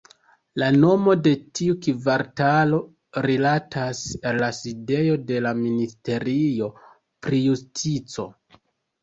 La 0.59 0.67
nomo 0.75 1.11
de 1.25 1.33
tiu 1.59 1.75
kvartalo 1.87 2.79
rilatas 3.25 4.01
al 4.31 4.41
la 4.45 4.49
sidejo 4.61 5.19
de 5.29 5.39
la 5.49 5.53
Ministerio 5.61 6.71
pri 7.29 7.45
Justico. 7.45 8.29